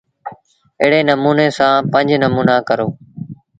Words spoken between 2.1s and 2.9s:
نموݩآ ڪرو۔